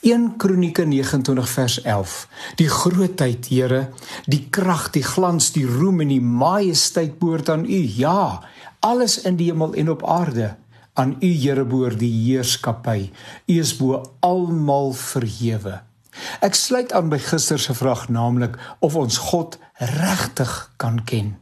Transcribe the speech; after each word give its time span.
1 0.00 0.36
Kronieke 0.36 0.84
29 0.84 1.48
vers 1.48 1.82
11. 1.82 2.28
Die 2.56 2.68
grootheid, 2.68 3.50
Here, 3.52 3.90
die 4.24 4.46
krag, 4.48 4.88
die 4.94 5.04
glans, 5.04 5.50
die 5.52 5.66
roem 5.68 6.00
en 6.00 6.08
die 6.08 6.22
majesteit 6.24 7.18
behoort 7.20 7.50
aan 7.52 7.66
U. 7.68 7.80
Ja, 7.96 8.40
alles 8.80 9.18
in 9.28 9.36
die 9.36 9.50
hemel 9.50 9.76
en 9.76 9.92
op 9.92 10.06
aarde. 10.08 10.54
Aan 10.96 11.18
U, 11.20 11.28
Here, 11.28 11.66
behoort 11.68 12.00
die 12.00 12.12
heerskappy. 12.14 13.10
U 13.44 13.58
is 13.60 13.74
bo 13.76 14.00
almal 14.24 14.94
verhewe. 14.96 15.82
Ek 16.40 16.56
sluit 16.56 16.96
aan 16.96 17.12
by 17.12 17.20
gister 17.20 17.60
se 17.60 17.76
vraag, 17.76 18.08
naamlik 18.08 18.56
of 18.80 18.96
ons 18.96 19.20
God 19.28 19.58
regtig 19.76 20.54
kan 20.80 21.04
ken. 21.04 21.34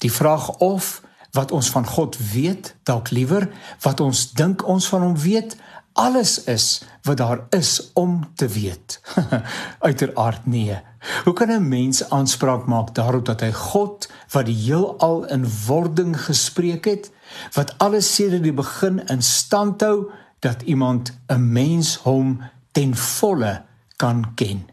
Die 0.00 0.12
vraag 0.12 0.48
of 0.64 1.02
wat 1.34 1.52
ons 1.52 1.68
van 1.74 1.84
God 1.86 2.16
weet, 2.32 2.72
dalk 2.88 3.10
liewer 3.10 3.50
wat 3.84 4.00
ons 4.00 4.30
dink 4.38 4.64
ons 4.64 4.88
van 4.88 5.02
hom 5.02 5.16
weet, 5.18 5.56
alles 5.94 6.44
is 6.44 6.82
wat 7.02 7.16
daar 7.16 7.46
is 7.50 7.90
om 7.92 8.30
te 8.34 8.48
weet. 8.48 9.00
Uiteraard 9.78 10.46
nee. 10.46 10.78
Hoe 11.24 11.32
kan 11.32 11.48
'n 11.48 11.68
mens 11.68 12.10
aanspraak 12.10 12.66
maak 12.66 12.94
daarop 12.94 13.24
dat 13.24 13.40
hy 13.40 13.52
God 13.52 14.08
wat 14.30 14.46
die 14.46 14.56
heelal 14.56 15.24
in 15.24 15.46
wording 15.66 16.20
gespreek 16.20 16.84
het, 16.84 17.10
wat 17.52 17.74
alles 17.78 18.14
sedert 18.14 18.42
die 18.42 18.52
begin 18.52 19.06
in 19.06 19.22
stand 19.22 19.80
hou 19.80 20.10
dat 20.38 20.62
iemand 20.62 21.12
'n 21.26 21.52
mens 21.52 21.96
hom 21.96 22.40
ten 22.72 22.96
volle 22.96 23.62
kan 23.96 24.34
ken? 24.34 24.66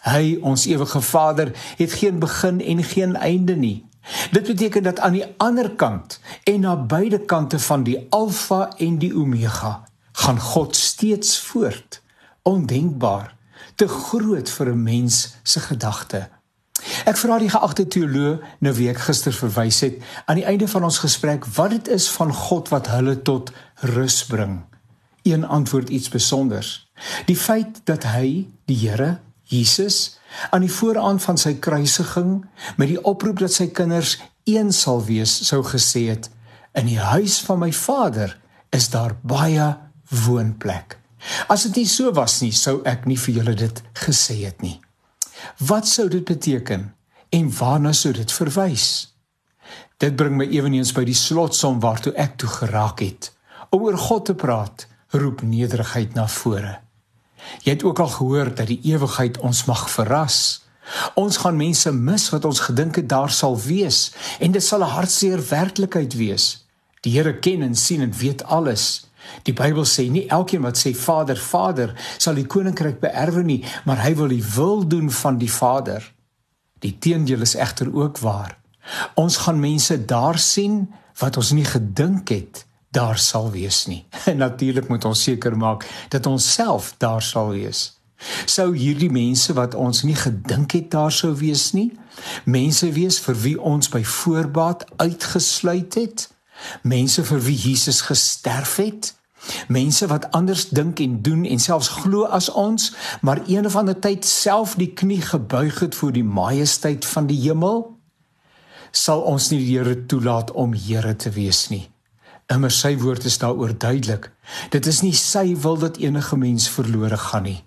Hy, 0.00 0.38
ons 0.42 0.66
ewige 0.66 1.00
Vader, 1.00 1.52
het 1.76 1.92
geen 1.92 2.18
begin 2.18 2.60
en 2.60 2.82
geen 2.82 3.16
einde 3.16 3.56
nie. 3.56 3.86
Dit 4.30 4.46
beteken 4.46 4.82
dat 4.82 5.00
aan 5.00 5.12
die 5.12 5.34
ander 5.36 5.70
kant 5.70 6.20
en 6.42 6.60
na 6.60 6.76
beide 6.76 7.18
kante 7.18 7.58
van 7.58 7.82
die 7.82 8.06
Alfa 8.10 8.72
en 8.76 8.98
die 8.98 9.14
Omega 9.14 9.90
gaan 10.22 10.40
God 10.40 10.76
steeds 10.76 11.38
voort. 11.38 12.02
Ondenkbaar, 12.42 13.34
te 13.74 13.88
groot 13.88 14.50
vir 14.50 14.66
'n 14.70 14.82
mens 14.82 15.34
se 15.42 15.60
gedagte. 15.60 16.28
Ek 17.04 17.16
vra 17.16 17.38
die 17.38 17.50
geagte 17.50 17.86
teoloog 17.86 18.38
nou 18.58 18.74
wie 18.74 18.88
ek 18.90 18.98
gister 18.98 19.32
verwys 19.32 19.80
het 19.80 20.02
aan 20.24 20.36
die 20.36 20.44
einde 20.44 20.68
van 20.68 20.84
ons 20.84 20.98
gesprek 20.98 21.46
wat 21.46 21.70
dit 21.70 21.88
is 21.88 22.10
van 22.10 22.32
God 22.34 22.68
wat 22.68 22.86
hulle 22.86 23.22
tot 23.22 23.52
rus 23.74 24.24
bring. 24.26 24.62
Een 25.22 25.44
antwoord 25.44 25.88
iets 25.88 26.06
spesonders. 26.06 26.90
Die 27.26 27.36
feit 27.36 27.80
dat 27.84 28.02
hy, 28.02 28.48
die 28.64 28.78
Here, 28.88 29.18
Jesus, 29.42 30.18
aan 30.50 30.60
die 30.60 30.72
vooraan 30.72 31.20
van 31.20 31.38
sy 31.38 31.54
kruisiging 31.54 32.44
met 32.76 32.88
die 32.88 33.04
oproep 33.04 33.38
dat 33.38 33.52
sy 33.52 33.66
kinders 33.66 34.18
een 34.44 34.72
sal 34.72 35.04
wees, 35.04 35.46
sou 35.46 35.62
gesê 35.62 36.08
het: 36.08 36.30
In 36.74 36.86
die 36.86 36.98
huis 36.98 37.40
van 37.40 37.58
my 37.58 37.72
Vader 37.72 38.38
is 38.70 38.88
daar 38.90 39.16
baie 39.22 39.76
woonplek. 40.12 40.98
As 41.48 41.66
dit 41.68 41.82
nie 41.82 41.88
so 41.88 42.12
was 42.12 42.40
nie, 42.42 42.52
sou 42.52 42.80
ek 42.88 43.06
nie 43.06 43.18
vir 43.20 43.34
julle 43.40 43.54
dit 43.58 43.82
gesê 44.04 44.42
het 44.44 44.62
nie. 44.62 44.80
Wat 45.58 45.88
sou 45.88 46.08
dit 46.08 46.24
beteken 46.24 46.92
en 47.32 47.50
waarna 47.58 47.92
sou 47.96 48.12
dit 48.12 48.32
verwys? 48.32 48.88
Dit 50.02 50.16
bring 50.18 50.34
my 50.36 50.48
ewenigs 50.50 50.92
by 50.96 51.04
die 51.06 51.16
slotsom 51.16 51.80
waartoe 51.82 52.14
ek 52.18 52.36
toe 52.42 52.50
geraak 52.50 53.04
het. 53.04 53.30
Om 53.70 53.86
oor 53.86 53.98
God 53.98 54.26
te 54.28 54.34
praat, 54.34 54.86
roep 55.14 55.44
nederigheid 55.46 56.16
na 56.18 56.26
vore. 56.28 56.80
Jy 57.62 57.76
het 57.76 57.84
ook 57.86 58.00
al 58.02 58.10
gehoor 58.10 58.50
dat 58.54 58.66
die 58.70 58.80
ewigheid 58.90 59.38
ons 59.38 59.64
mag 59.70 59.86
verras. 59.90 60.62
Ons 61.14 61.38
gaan 61.42 61.56
mense 61.56 61.92
mis 61.94 62.28
wat 62.34 62.44
ons 62.44 62.60
gedink 62.66 62.98
het 62.98 63.08
daar 63.08 63.30
sal 63.30 63.54
wees 63.58 64.10
en 64.42 64.52
dit 64.52 64.64
sal 64.64 64.82
'n 64.82 64.94
hartseer 64.96 65.40
werklikheid 65.48 66.14
wees. 66.14 66.61
Die 67.02 67.16
Here 67.16 67.34
ken 67.38 67.62
en 67.62 67.74
sien 67.74 68.00
en 68.00 68.12
weet 68.14 68.44
alles. 68.44 69.10
Die 69.42 69.54
Bybel 69.54 69.86
sê 69.86 70.08
nie 70.10 70.28
elkeen 70.30 70.62
wat 70.62 70.78
sê 70.78 70.92
Vader, 70.94 71.38
Vader 71.38 71.94
sal 72.18 72.38
die 72.38 72.46
koninkryk 72.46 73.00
beerwe 73.02 73.42
nie, 73.46 73.60
maar 73.86 74.02
hy 74.04 74.14
wil 74.18 74.30
die 74.30 74.42
wil 74.54 74.84
doen 74.86 75.10
van 75.10 75.38
die 75.38 75.50
Vader. 75.50 76.04
Die 76.82 76.96
teendeel 76.98 77.42
is 77.46 77.54
egter 77.54 77.90
ook 77.94 78.18
waar. 78.22 78.58
Ons 79.14 79.36
gaan 79.44 79.60
mense 79.62 79.96
daar 80.04 80.38
sien 80.38 80.92
wat 81.18 81.36
ons 81.36 81.52
nie 81.54 81.66
gedink 81.66 82.30
het 82.34 82.64
daar 82.92 83.18
sal 83.18 83.50
wees 83.50 83.86
nie. 83.86 84.04
En 84.30 84.36
natuurlik 84.36 84.88
moet 84.88 85.04
ons 85.04 85.22
seker 85.22 85.56
maak 85.56 85.86
dat 86.08 86.26
ons 86.26 86.52
self 86.54 86.94
daar 86.98 87.22
sal 87.22 87.54
wees. 87.56 87.92
Sou 88.46 88.70
hierdie 88.76 89.10
mense 89.10 89.54
wat 89.58 89.74
ons 89.74 90.04
nie 90.06 90.14
gedink 90.14 90.76
het 90.76 90.90
daar 90.94 91.12
sou 91.12 91.32
wees 91.34 91.72
nie, 91.74 91.90
mense 92.44 92.86
wees 92.94 93.18
vir 93.24 93.38
wie 93.42 93.56
ons 93.58 93.90
by 93.90 94.04
voorbaat 94.06 94.84
uitgesluit 95.02 95.98
het, 95.98 96.28
mense 96.82 97.24
vir 97.24 97.42
wie 97.46 97.56
Jesus 97.56 98.00
gesterf 98.00 98.76
het, 98.76 99.14
mense 99.68 100.06
wat 100.06 100.30
anders 100.30 100.68
dink 100.68 101.00
en 101.00 101.22
doen 101.22 101.44
en 101.44 101.58
selfs 101.58 101.88
glo 102.02 102.24
as 102.24 102.48
ons, 102.48 102.92
maar 103.20 103.42
een 103.46 103.66
of 103.66 103.76
ander 103.76 103.98
tyd 103.98 104.24
self 104.24 104.76
die 104.78 104.92
knie 104.94 105.22
gebuig 105.22 105.80
het 105.80 105.94
voor 105.94 106.12
die 106.12 106.26
majesteit 106.26 107.06
van 107.06 107.26
die 107.26 107.40
hemel, 107.40 107.88
sal 108.92 109.24
ons 109.26 109.50
nie 109.50 109.58
die 109.64 109.72
Here 109.72 109.96
toelaat 110.06 110.52
om 110.52 110.76
Here 110.76 111.16
te 111.16 111.32
wees 111.32 111.68
nie. 111.72 111.88
Immer 112.52 112.72
sy 112.74 112.96
woord 113.00 113.24
is 113.24 113.38
daaroor 113.40 113.72
duidelik. 113.78 114.28
Dit 114.70 114.86
is 114.86 115.00
nie 115.02 115.14
sy 115.16 115.54
wil 115.62 115.78
dat 115.80 115.96
enige 116.02 116.36
mens 116.36 116.68
verlore 116.68 117.16
gaan 117.16 117.46
nie. 117.48 117.60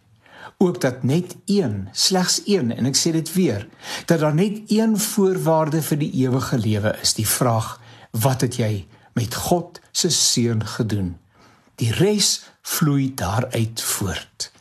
Ook 0.61 0.77
dat 0.81 1.03
net 1.03 1.35
een, 1.51 1.89
slegs 1.91 2.41
een 2.45 2.71
en 2.71 2.87
ek 2.87 2.95
sê 2.95 3.11
dit 3.11 3.31
weer, 3.33 3.65
dat 4.07 4.21
daar 4.21 4.35
net 4.35 4.69
een 4.71 4.95
voorwaarde 4.99 5.81
vir 5.83 5.99
die 5.99 6.11
ewige 6.21 6.59
lewe 6.61 6.93
is, 7.01 7.15
die 7.17 7.27
vraag 7.27 7.75
wat 8.15 8.41
het 8.45 8.57
jy 8.59 8.87
met 9.13 9.35
God 9.35 9.79
se 9.91 10.09
seun 10.09 10.63
gedoen? 10.65 11.15
Die 11.75 11.91
res 11.91 12.43
vloei 12.61 13.13
daaruit 13.15 13.81
voort. 13.81 14.51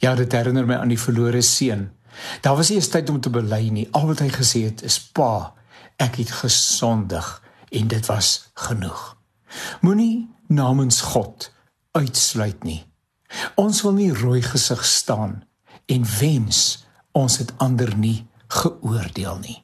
Ja, 0.00 0.14
dit 0.14 0.32
herinner 0.32 0.66
my 0.66 0.80
aan 0.80 0.92
die 0.92 1.00
verlore 1.00 1.42
seun. 1.42 1.90
Daar 2.40 2.56
was 2.56 2.70
eers 2.70 2.88
tyd 2.88 3.10
om 3.10 3.20
te 3.20 3.30
bely 3.30 3.68
nie. 3.68 3.88
Al 3.92 4.06
wat 4.12 4.22
hy 4.24 4.30
gesê 4.32 4.64
het 4.68 4.82
is: 4.82 5.00
"Pa, 5.00 5.54
ek 5.96 6.16
het 6.16 6.30
gesondig 6.30 7.42
en 7.70 7.88
dit 7.88 8.06
was 8.06 8.50
genoeg." 8.54 9.16
Moenie 9.80 10.30
namens 10.48 11.00
God 11.00 11.52
uitsluit 11.92 12.62
nie. 12.64 12.84
Ons 13.54 13.82
wil 13.82 13.92
nie 13.92 14.12
rooi 14.12 14.42
gesig 14.42 14.84
staan 14.84 15.42
en 15.86 16.06
wens 16.18 16.84
ons 17.12 17.38
het 17.38 17.52
ander 17.56 17.96
nie 17.96 18.26
geoordeel 18.48 19.38
nie. 19.38 19.63